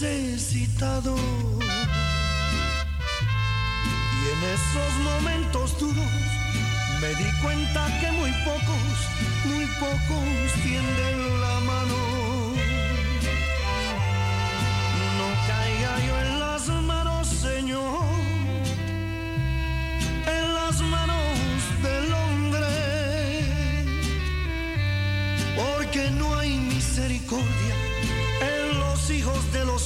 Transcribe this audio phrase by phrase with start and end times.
[0.00, 1.14] necesitado.
[4.16, 6.04] Y en esos momentos duros
[7.00, 8.96] me di cuenta que muy pocos,
[9.44, 11.59] muy pocos tienden la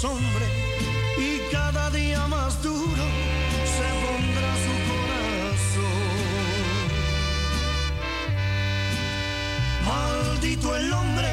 [0.05, 0.51] hombres
[1.19, 3.05] y cada día más duro
[3.77, 5.95] se pondrá su corazón.
[9.87, 11.33] Maldito el hombre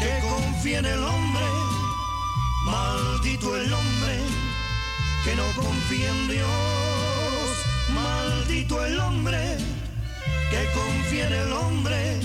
[0.00, 1.46] que confía en el hombre,
[2.66, 4.18] maldito el hombre
[5.24, 6.48] que no confía en Dios,
[7.90, 9.56] maldito el hombre
[10.50, 12.20] que confía en el hombre,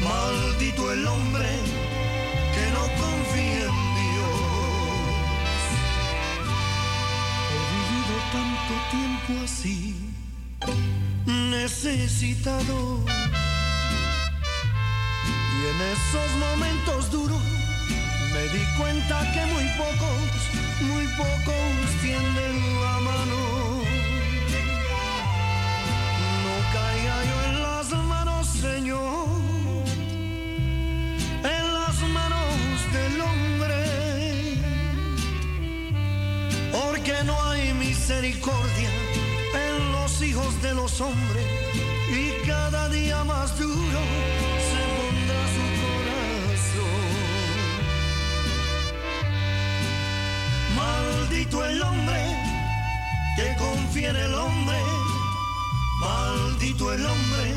[0.00, 1.48] maldito el hombre
[2.54, 3.67] que no confía
[8.68, 9.94] tanto tiempo así,
[11.26, 13.04] necesitado.
[15.54, 17.42] Y en esos momentos duros
[18.32, 20.36] me di cuenta que muy pocos,
[20.82, 23.47] muy pocos tienden la mano.
[38.08, 38.90] Misericordia
[39.52, 41.44] en los hijos de los hombres
[42.10, 44.00] y cada día más duro
[44.68, 47.02] se pondrá su corazón.
[50.74, 52.22] Maldito el hombre
[53.36, 54.78] que confía en el hombre,
[56.00, 57.54] maldito el hombre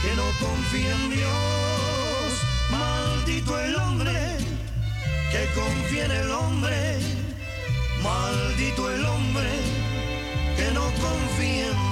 [0.00, 2.30] que no confía en Dios,
[2.70, 4.36] maldito el hombre
[5.32, 7.19] que confía en el hombre
[8.02, 9.50] Maldito el hombre
[10.56, 11.89] que no confía en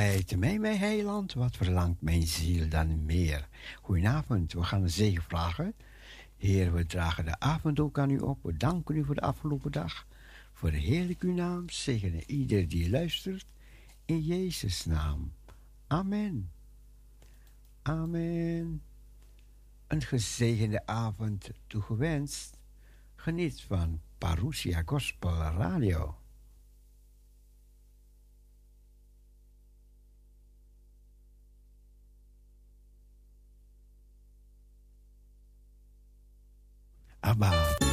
[0.00, 3.48] Begeleid mij, mijn heiland, wat verlangt mijn ziel dan meer?
[3.82, 5.74] Goedenavond, we gaan een zegen vragen.
[6.36, 8.38] Heer, we dragen de avond ook aan u op.
[8.42, 10.06] We danken u voor de afgelopen dag.
[10.52, 10.70] Voor
[11.18, 13.46] uw naam, zegenen ieder die luistert.
[14.04, 15.32] In Jezus' naam.
[15.86, 16.50] Amen.
[17.82, 18.82] Amen.
[19.86, 22.58] Een gezegende avond toegewenst.
[23.14, 26.19] Geniet van Parousia Gospel Radio.
[37.30, 37.89] Abba.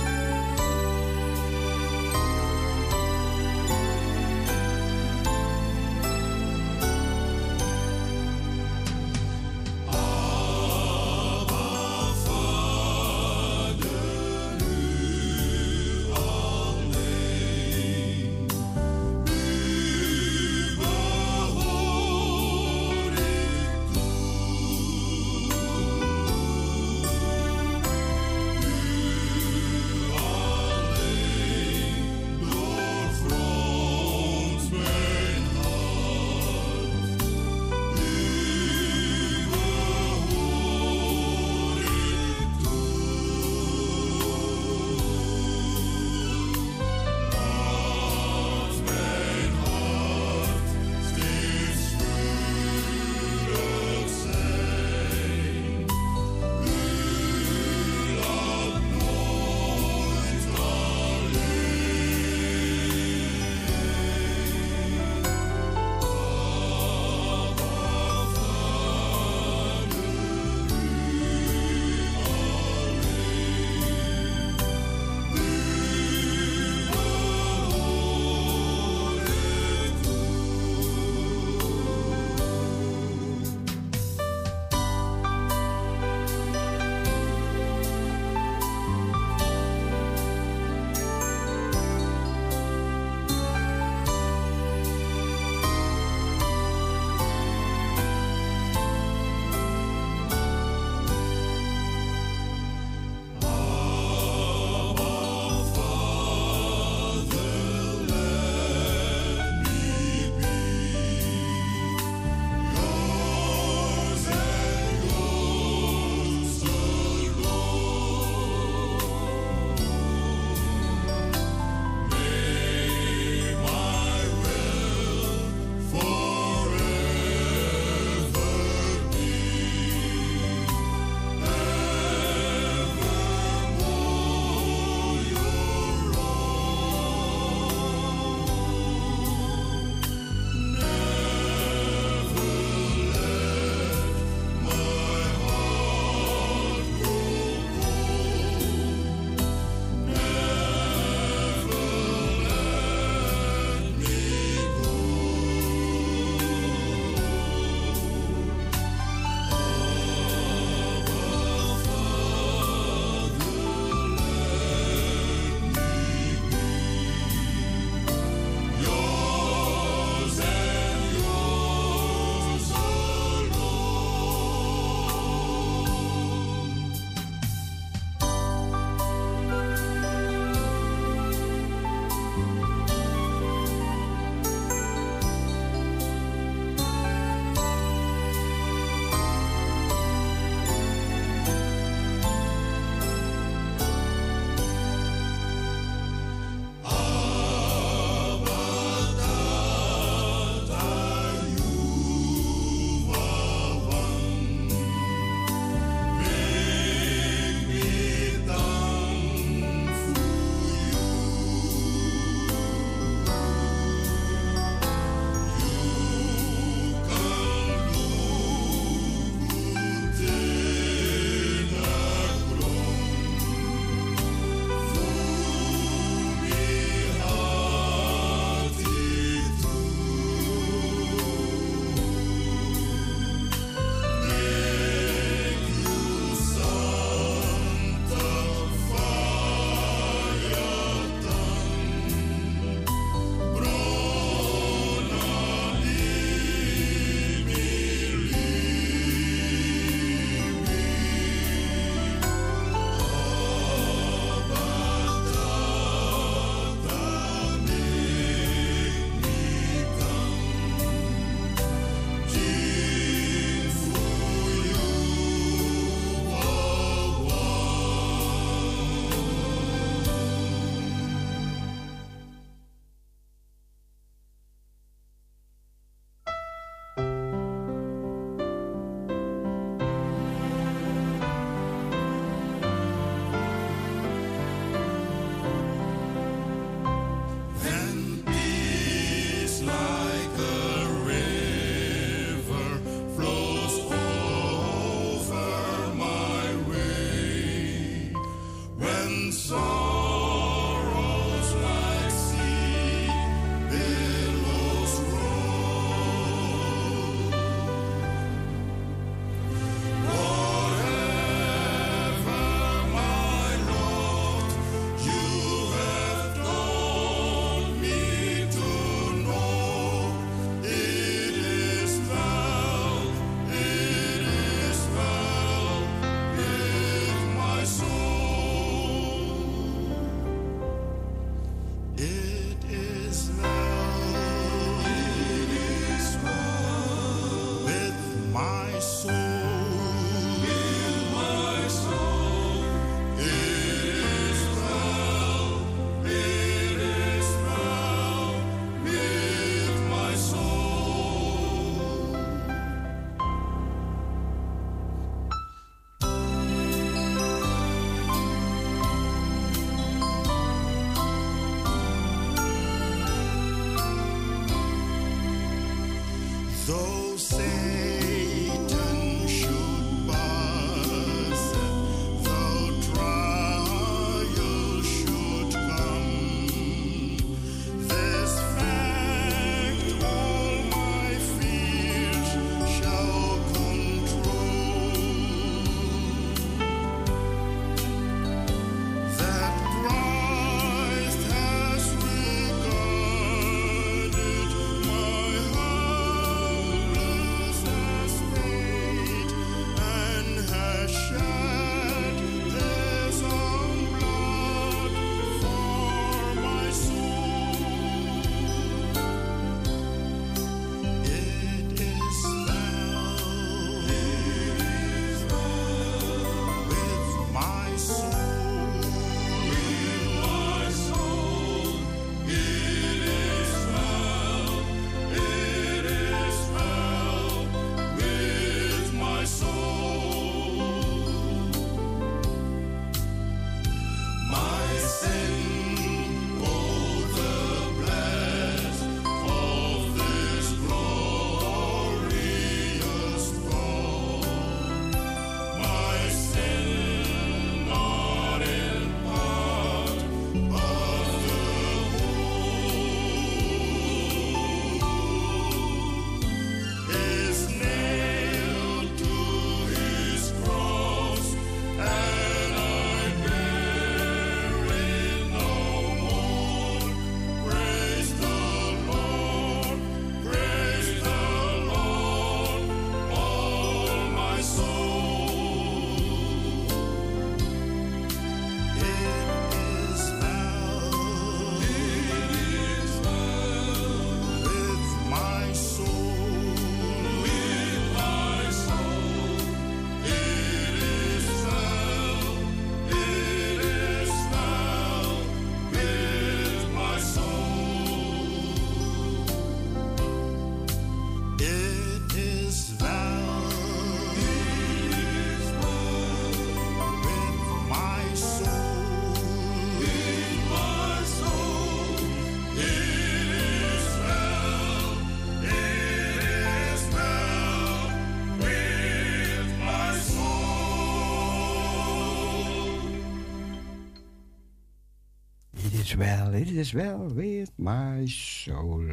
[525.98, 528.86] Wel, het is wel with my soul.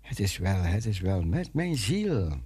[0.00, 2.40] Het is wel, het is wel met mijn ziel.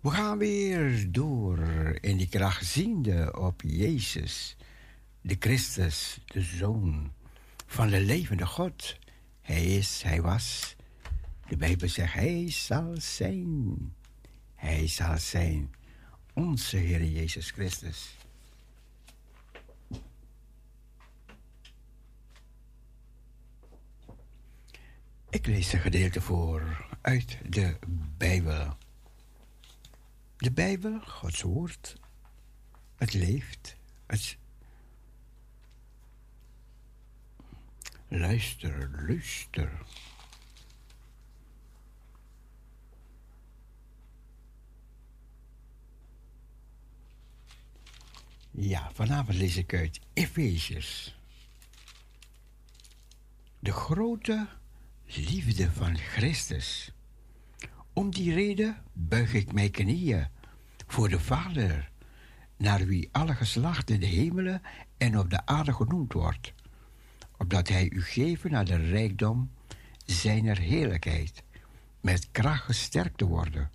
[0.00, 1.58] We gaan weer door
[2.00, 4.56] in die krachtziende op Jezus,
[5.20, 7.12] de Christus, de Zoon
[7.66, 8.98] van de levende God.
[9.40, 10.76] Hij is, hij was.
[11.48, 13.76] De Bijbel zegt, hij zal zijn.
[14.54, 15.74] Hij zal zijn.
[16.34, 18.16] Onze Heer Jezus Christus.
[25.30, 27.78] Ik lees een gedeelte voor uit de
[28.16, 28.76] Bijbel.
[30.36, 31.96] De Bijbel, Gods woord,
[32.96, 33.76] het leeft.
[34.06, 34.36] Het
[38.08, 39.82] luister, luister.
[48.50, 51.18] Ja, vanavond lees ik uit Efeziërs.
[53.58, 54.48] De grote
[55.16, 56.92] liefde van Christus.
[57.92, 60.28] Om die reden buig ik mijn knieën
[60.86, 61.90] voor de Vader
[62.56, 64.62] naar wie alle geslachten de hemelen
[64.96, 66.52] en op de aarde genoemd wordt,
[67.36, 69.50] opdat hij u geven naar de rijkdom
[70.04, 71.42] zijner heerlijkheid,
[72.00, 73.70] met kracht gesterkt te worden,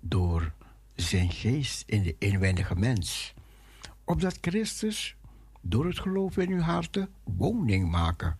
[0.00, 0.52] door
[0.94, 3.34] zijn geest in de inwendige mens,
[4.04, 5.16] opdat Christus
[5.60, 8.38] door het geloof in uw harten woning maken,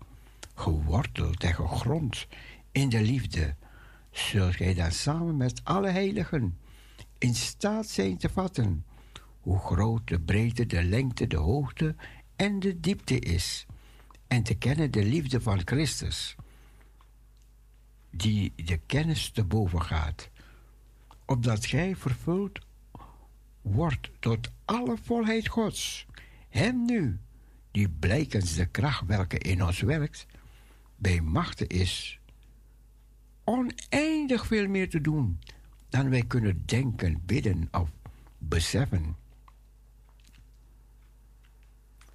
[0.58, 2.26] geworteld en gegrond
[2.72, 3.54] in de liefde,
[4.10, 6.58] zult gij dan samen met alle heiligen
[7.18, 8.84] in staat zijn te vatten
[9.40, 11.94] hoe groot de breedte, de lengte, de hoogte
[12.36, 13.66] en de diepte is,
[14.26, 16.36] en te kennen de liefde van Christus,
[18.10, 20.30] die de kennis te boven gaat,
[21.24, 22.58] opdat gij vervuld
[23.60, 26.06] wordt tot alle volheid Gods.
[26.48, 27.18] Hem nu,
[27.70, 30.26] die blijkens de kracht welke in ons werkt,
[30.98, 32.20] bij machten is
[33.44, 35.40] oneindig veel meer te doen
[35.88, 37.90] dan wij kunnen denken, bidden of
[38.38, 39.16] beseffen.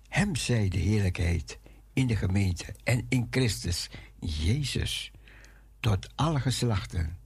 [0.08, 1.60] Hem zij de heerlijkheid
[1.94, 5.12] in de gemeente en in Christus Jezus
[5.80, 7.18] tot alle geslachten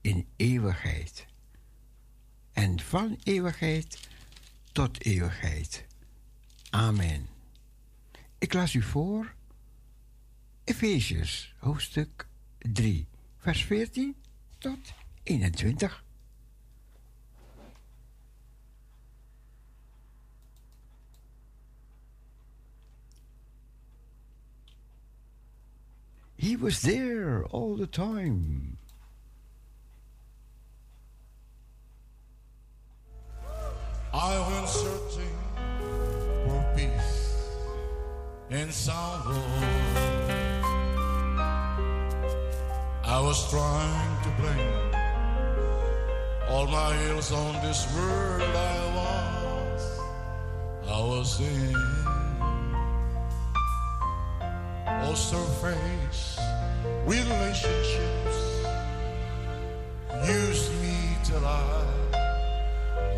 [0.00, 1.26] in eeuwigheid
[2.52, 4.08] en van eeuwigheid
[4.72, 5.86] tot eeuwigheid.
[6.70, 7.28] Amen.
[8.38, 9.34] Ik las u voor
[10.64, 12.26] Efeziërs hoofdstuk
[12.72, 13.06] 3,
[13.38, 14.14] vers 14
[14.58, 14.92] tot
[15.24, 15.90] 21.
[26.36, 28.78] He was there all the time.
[34.12, 35.38] I went searching
[36.44, 37.36] for peace
[38.50, 40.21] and sorrow.
[43.12, 44.94] I was trying to blame
[46.48, 49.82] all my ills on this world I was.
[50.88, 51.74] I was in
[54.46, 56.40] oh, all surface
[57.04, 58.38] relationships
[60.26, 61.84] used me till I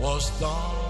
[0.01, 0.84] was done.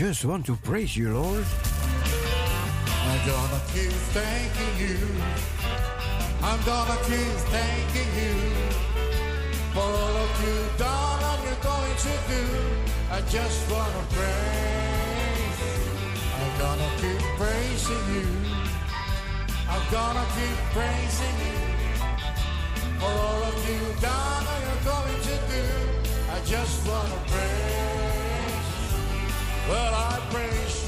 [0.00, 1.44] just want to praise you, Lord.
[3.10, 4.96] I'm gonna keep thanking you.
[6.40, 8.34] I'm gonna keep thanking you
[9.74, 12.44] for all of you done and you're going to do.
[13.12, 15.60] I just wanna praise.
[16.40, 18.28] I'm gonna keep praising you.
[19.68, 21.58] I'm gonna keep praising you
[23.00, 25.64] for all of you done and you're going to do.
[26.32, 27.49] I just wanna praise.
[29.70, 30.79] Well, I praise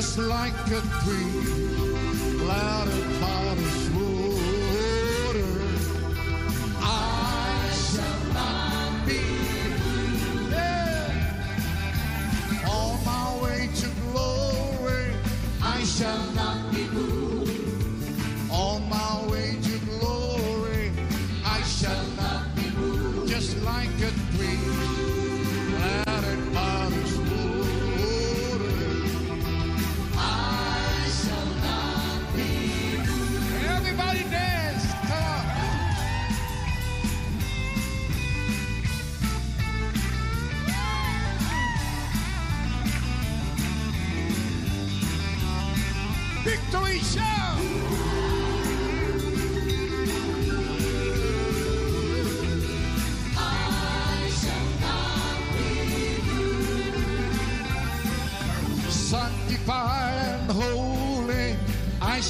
[0.00, 3.17] just like a creek, loud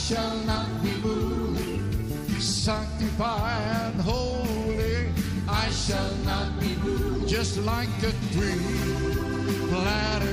[0.08, 2.42] shall not be moved.
[2.42, 5.12] Sanctified and holy,
[5.46, 7.28] I shall not be moved.
[7.28, 8.58] Just like a tree
[9.68, 10.27] Glad.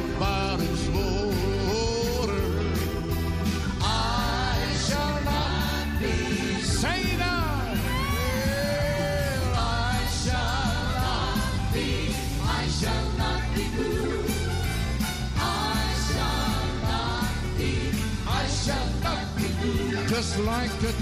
[20.16, 20.94] Just like a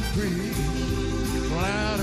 [1.47, 2.02] planted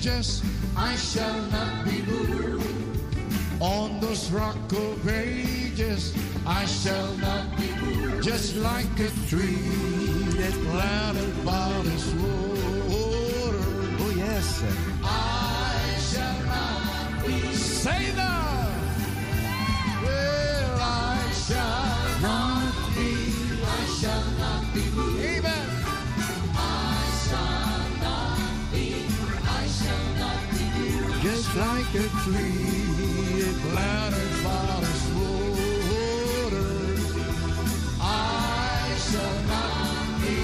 [0.00, 0.42] ages,
[0.76, 2.66] I shall not be moved.
[3.60, 6.14] On this rock of ages,
[6.46, 8.22] I shall not be moved.
[8.22, 9.60] Just like a tree
[10.38, 12.49] that's planted by this water.
[31.92, 36.72] rocket fleet, Atlantic bodies water.
[38.00, 40.40] I shall not be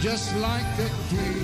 [0.00, 1.37] just like the queen.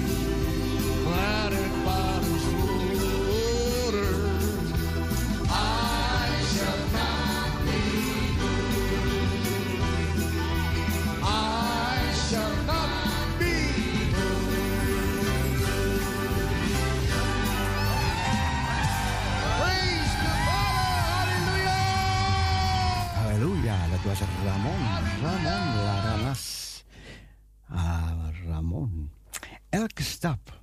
[29.85, 30.63] Elke stap.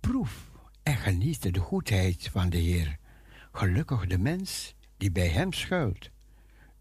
[0.00, 0.50] Proef
[0.82, 2.98] en geniet de goedheid van de Heer.
[3.52, 6.10] Gelukkig de mens die bij hem schuilt.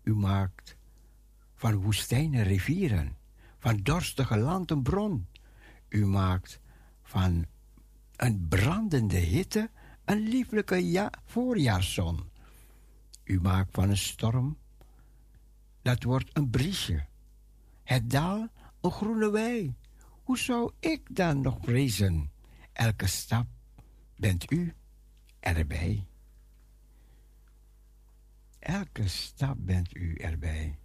[0.03, 0.76] U maakt
[1.53, 3.18] van woestijnen rivieren,
[3.58, 5.28] van dorstige land een bron.
[5.89, 6.60] U maakt
[7.03, 7.45] van
[8.16, 9.70] een brandende hitte
[10.06, 12.32] een lieflijke ja voorjaarszon.
[13.24, 14.58] U maakt van een storm,
[15.82, 17.06] dat wordt een briesje.
[17.84, 18.47] Het dal
[18.82, 19.76] een groene wei.
[20.26, 22.32] Hoe zou ik dan nog prezen?
[22.74, 23.48] Elke stap
[24.16, 24.74] bent u
[25.40, 26.08] erbij.
[28.60, 30.78] Elke stap bent u erbij.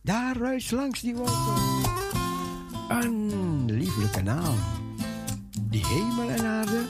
[0.00, 2.00] Daar ruist langs die wolken
[2.88, 4.58] een lieflijke naam.
[5.60, 6.84] Die hemel en aarde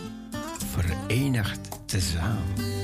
[0.66, 2.81] verenigt tezamen.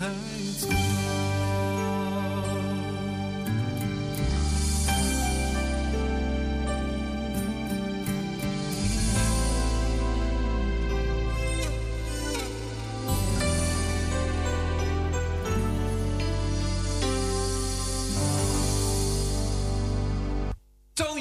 [0.00, 0.08] Toon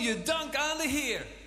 [0.02, 1.39] je dank aan de Heer.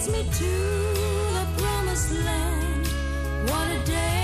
[0.00, 0.52] Leads me to
[1.34, 2.86] the promised land.
[3.50, 4.19] What a day,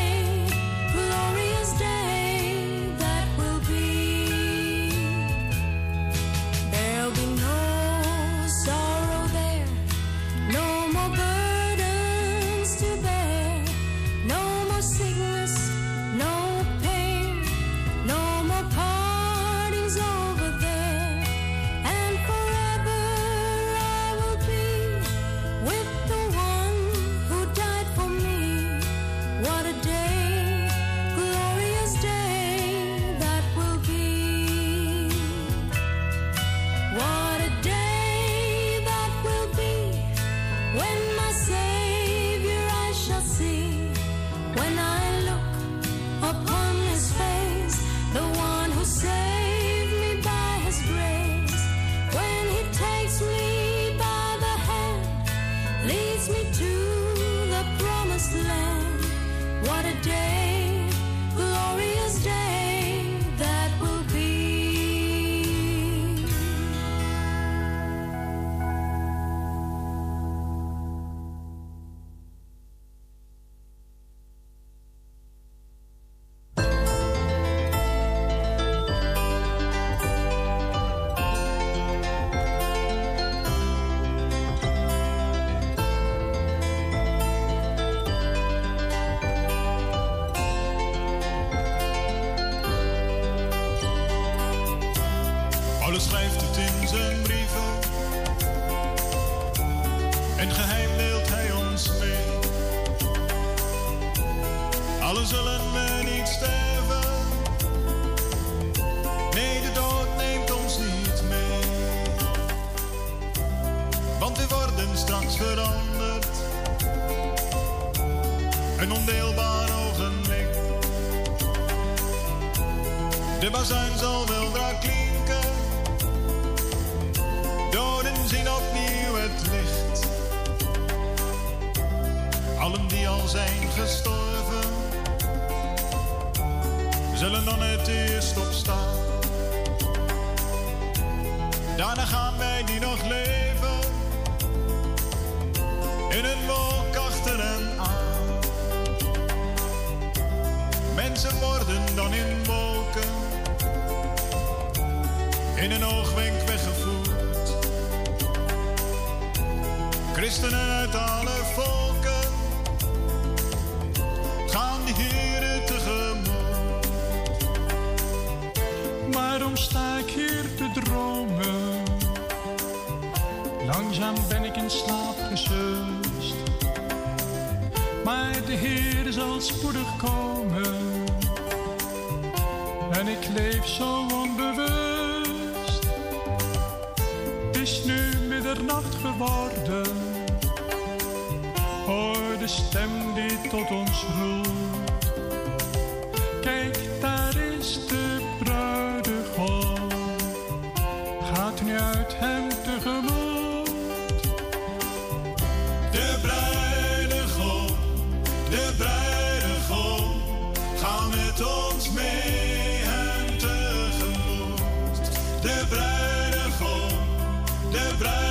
[215.57, 218.26] de bruine bruidegom, de bruidegom.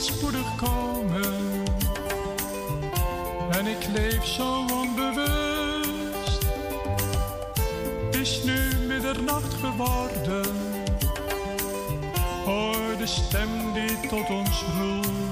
[0.00, 1.64] spoedig komen.
[3.50, 6.46] En ik leef zo onbewust.
[8.10, 10.56] Is nu middernacht geworden.
[12.44, 15.27] Hoor de stem die tot ons roept.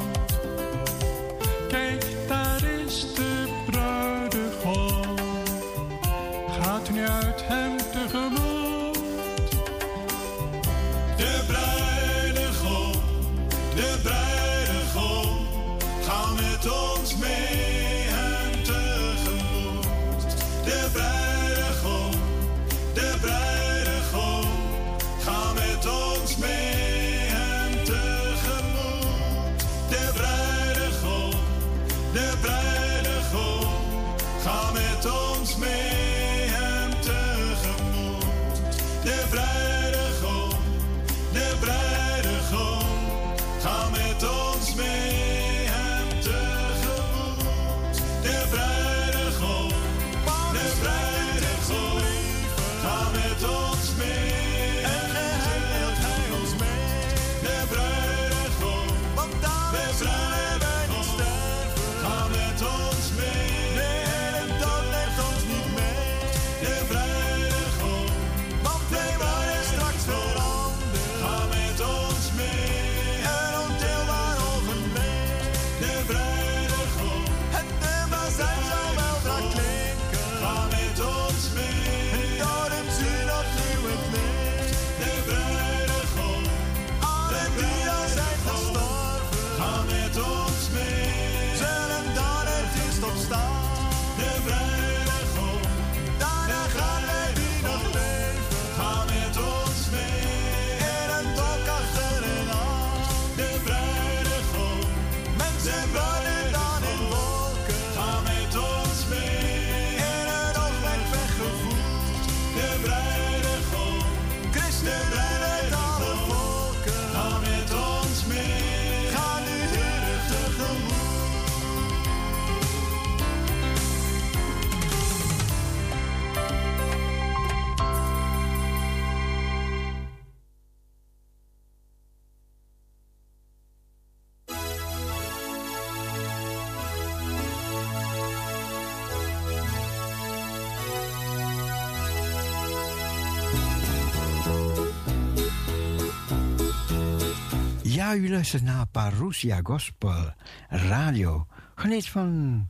[148.17, 150.33] Nou, u luistert naar Parousia Gospel
[150.69, 151.47] Radio.
[151.75, 152.69] Geniet van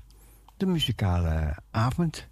[0.56, 2.28] de muzikale avond.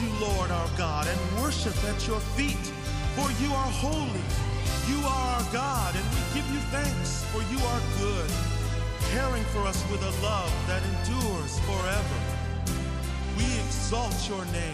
[0.00, 2.72] you, Lord our God, and worship at your feet,
[3.16, 4.24] for you are holy.
[4.88, 8.30] You are our God, and we give you thanks, for you are good,
[9.12, 12.18] caring for us with a love that endures forever.
[13.36, 14.69] We exalt your name.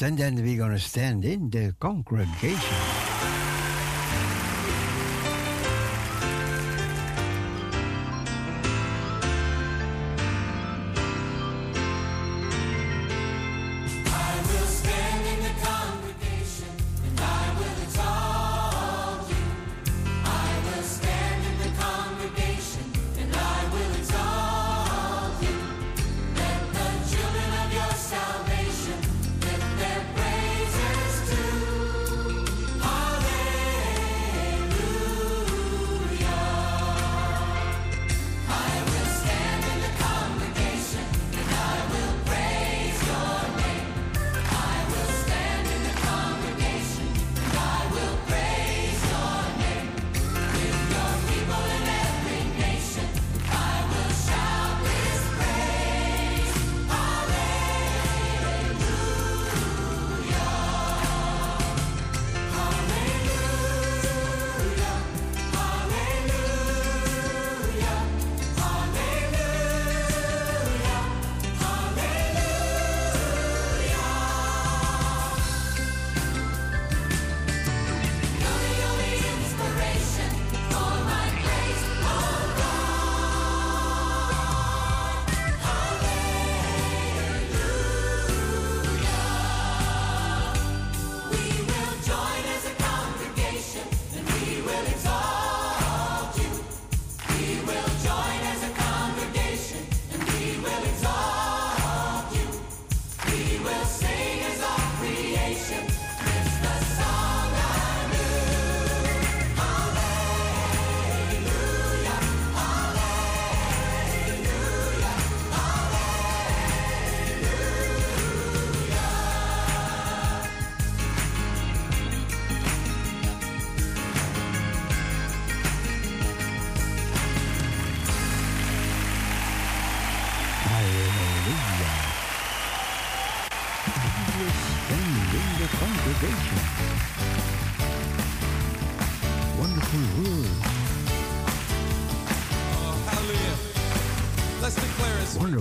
[0.00, 2.91] and then we're going to stand in the congregation.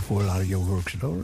[0.02, 1.24] for a lot of your works, Laura.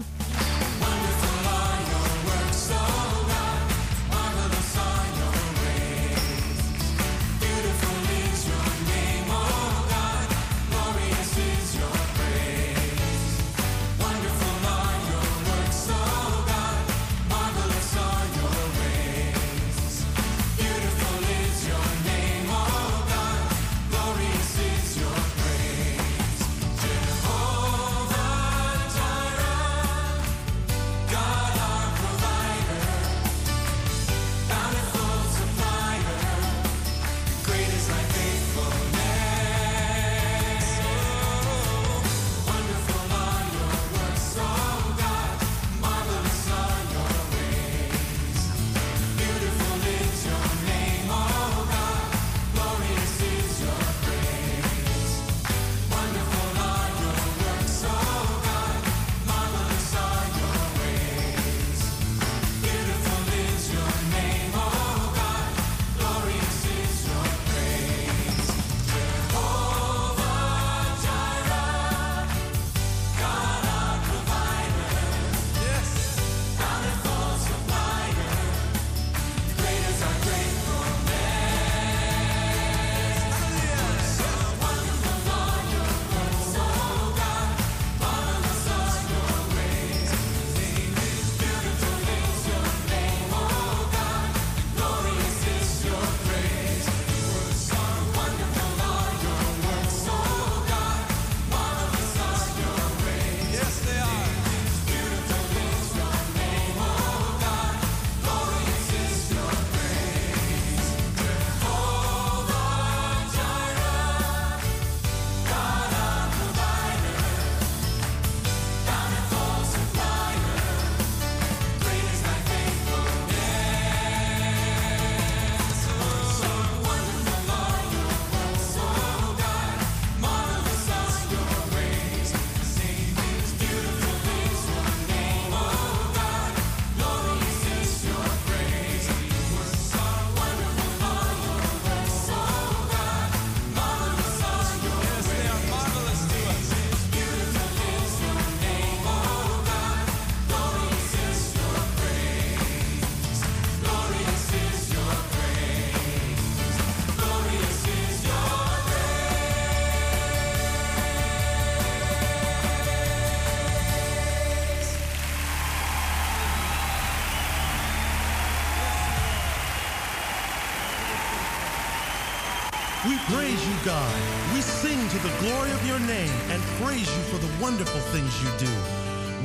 [173.32, 174.16] praise you, God.
[174.54, 178.32] We sing to the glory of your name and praise you for the wonderful things
[178.42, 178.74] you do.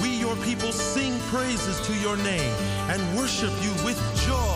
[0.01, 2.55] We, your people, sing praises to your name
[2.91, 4.52] and worship you with joy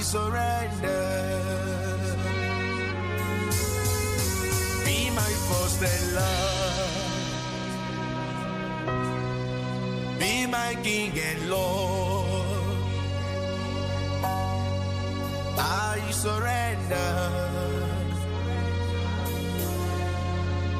[0.00, 1.02] we surrender.
[4.86, 6.92] Be my first and love.
[10.18, 12.78] Be my king and lord.
[15.58, 17.12] I surrender.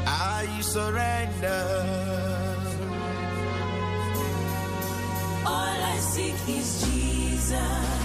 [0.07, 1.65] I surrender.
[5.45, 8.00] All I seek is Jesus.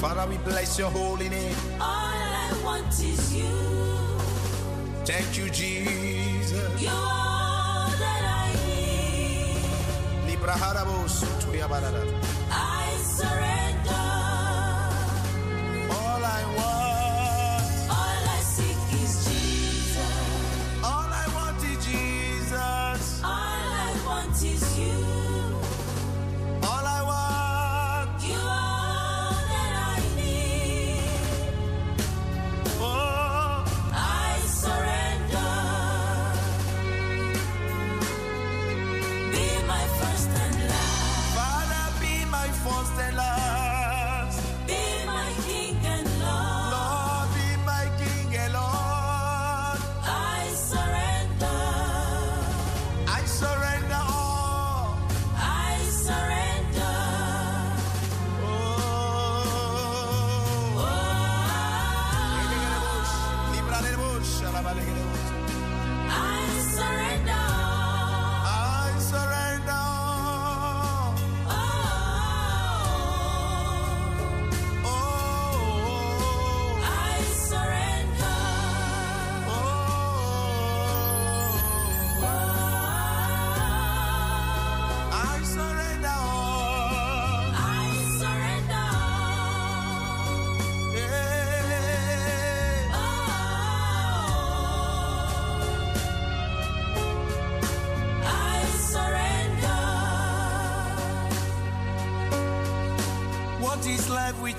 [0.00, 1.54] Father, we bless your holy name.
[1.78, 3.44] All I want is you.
[5.04, 6.80] Thank you, Jesus.
[6.80, 9.60] You are all that I need.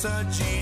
[0.01, 0.60] touchy.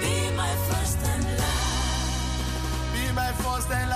[0.00, 2.92] Be my first and last.
[2.92, 3.91] Be my first and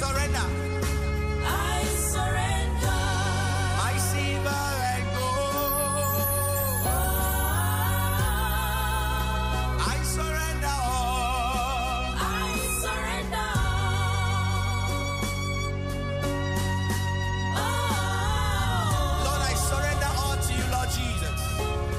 [0.00, 0.46] surrender.
[1.44, 3.00] I surrender.
[3.80, 4.64] My silver
[4.94, 6.86] and gold.
[9.80, 12.14] I surrender all.
[12.18, 12.48] I
[12.82, 13.48] surrender.
[17.56, 19.24] Oh.
[19.26, 21.40] Lord, I surrender all to you, Lord Jesus.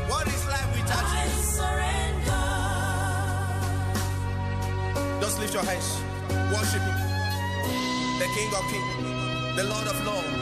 [0.10, 1.32] What is life without I you?
[1.58, 2.46] surrender.
[5.22, 5.97] Just lift your hands.
[8.38, 8.96] King of Kings,
[9.56, 10.38] the Lord of Lords.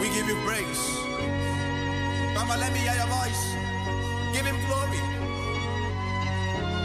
[0.00, 0.84] We give you praise.
[2.38, 3.42] On, let me hear your voice.
[4.32, 5.02] Give Him glory.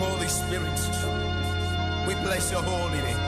[0.03, 0.79] Holy Spirit,
[2.05, 3.23] we bless your holy name.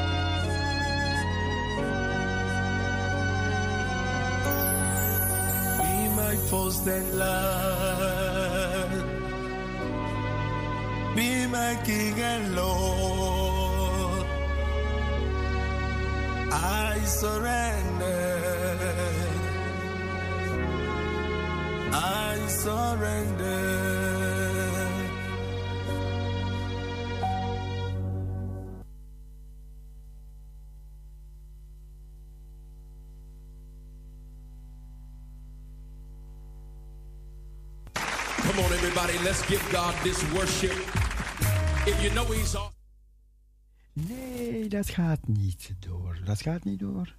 [5.80, 9.06] Be my first and last.
[11.15, 13.43] Be my King and Lord.
[16.64, 18.40] I surrender.
[21.91, 23.60] I surrender.
[37.94, 40.72] Come on, everybody, let's give God this worship.
[41.85, 42.73] If you know He's all.
[44.74, 46.20] Dat gaat niet door.
[46.24, 47.16] Dat gaat niet door.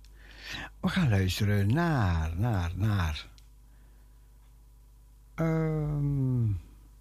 [0.80, 3.28] We gaan luisteren naar, naar, naar.
[5.34, 6.46] Ehm,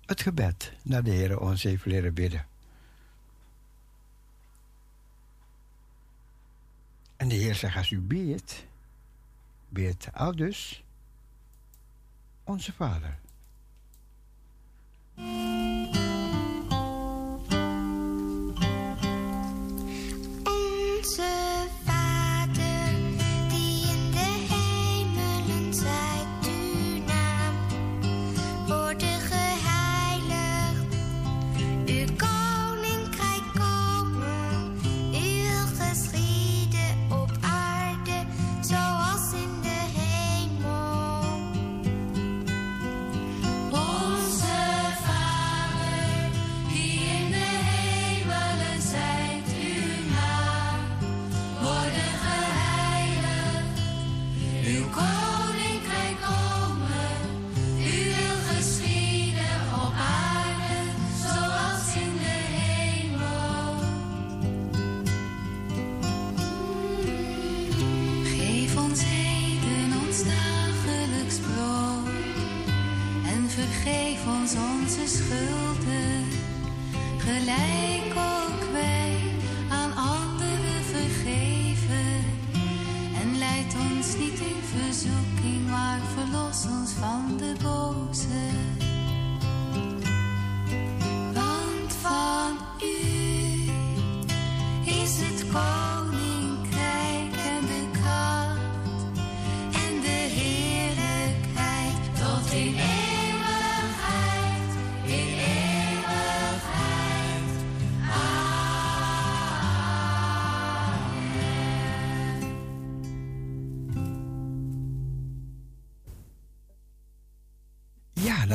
[0.06, 0.74] het gebed.
[0.82, 2.46] Naar de Heer ons heeft leren bidden.
[7.16, 8.66] En de Heer zegt, als u bidt,
[9.70, 10.84] bid al dus
[12.44, 13.20] onze Vader.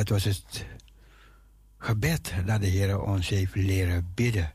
[0.09, 0.67] Dat was het
[1.79, 4.53] gebed dat de Heer ons heeft leren bidden.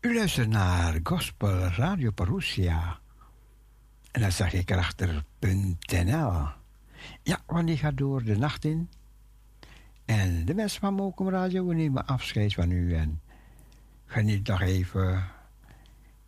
[0.00, 2.98] U luistert naar Gospel Radio Parousia.
[4.10, 6.48] En dan zag ik erachter.nl.
[7.22, 8.90] Ja, want die gaat door de nacht in.
[10.04, 12.94] En de mensen van Mokum Radio, we nemen afscheid van u.
[12.94, 13.20] En
[14.06, 15.24] geniet nog even.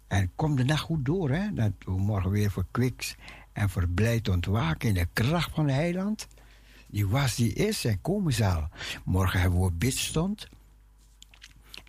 [0.06, 1.52] En kom de nacht goed door, hè.
[1.52, 3.16] Dat we morgen weer verkwikt
[3.52, 6.28] en verblijd ontwaken in de kracht van de heiland.
[6.94, 8.68] Die was, die is en komen zal.
[9.04, 10.48] Morgen hebben we bidstond.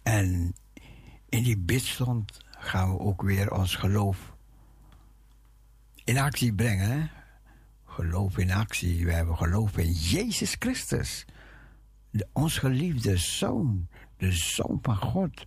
[0.04, 0.56] En
[1.30, 4.34] in die bidstond gaan we ook weer ons geloof
[6.04, 7.12] in actie brengen.
[7.86, 9.06] Geloof in actie.
[9.06, 11.26] We hebben geloof in Jezus Christus.
[12.10, 13.88] De, ons geliefde Zoon.
[14.18, 15.46] De Zoon van God.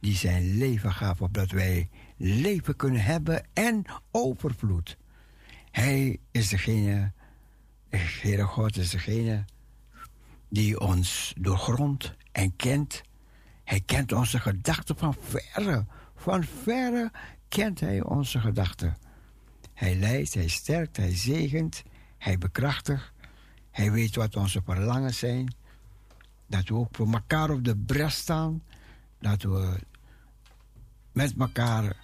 [0.00, 4.96] Die zijn leven gaf opdat wij leven kunnen hebben en overvloed.
[5.70, 7.12] Hij is degene, de
[7.96, 9.44] Heere God is degene
[10.48, 13.02] die ons doorgrondt en kent.
[13.64, 15.86] Hij kent onze gedachten van verre.
[16.16, 17.10] Van verre
[17.48, 18.96] kent hij onze gedachten.
[19.74, 21.82] Hij leidt, hij sterkt, hij zegent,
[22.18, 23.12] hij bekrachtigt.
[23.70, 25.54] Hij weet wat onze verlangens zijn.
[26.46, 28.62] Dat we ook voor elkaar op de brest staan.
[29.18, 29.80] Dat we
[31.12, 31.96] met elkaar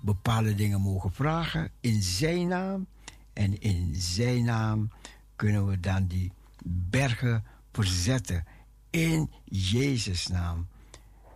[0.00, 2.86] bepaalde dingen mogen vragen in zijn naam.
[3.32, 4.90] En in zijn naam
[5.38, 6.32] kunnen we dan die
[6.64, 8.44] bergen verzetten.
[8.90, 10.68] In Jezus' naam.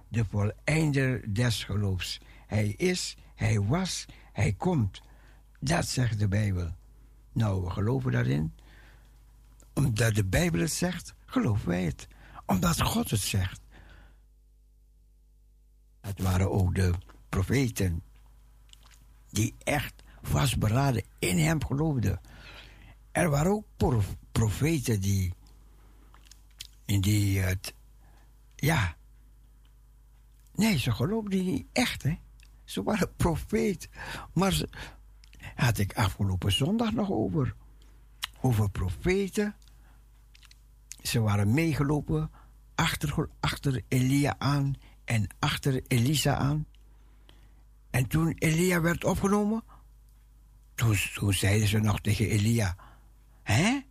[0.09, 2.21] De voleinder des geloofs.
[2.47, 5.03] Hij is, hij was, hij komt.
[5.61, 6.75] Dat zegt de Bijbel.
[7.33, 8.55] Nou, we geloven daarin.
[9.73, 12.09] Omdat de Bijbel het zegt, geloven wij het.
[12.47, 13.61] Omdat God het zegt.
[16.01, 16.93] Het waren ook de
[17.29, 18.03] profeten
[19.31, 22.21] die echt vastberaden in hem geloofden.
[23.13, 25.35] Er waren ook prof- profeten die
[26.85, 27.43] die
[28.57, 28.97] ja.
[30.55, 32.19] Nee ze geloofden niet echt hè.
[32.65, 33.89] Ze waren profeet
[34.33, 34.69] maar ze,
[35.55, 37.55] had ik afgelopen zondag nog over
[38.41, 39.55] over profeten.
[41.03, 42.31] Ze waren meegelopen
[42.75, 44.75] achter, achter Elia aan
[45.05, 46.67] en achter Elisa aan.
[47.91, 49.63] En toen Elia werd opgenomen
[50.75, 52.77] toen, toen zeiden ze nog tegen Elia
[53.45, 53.85] 哎，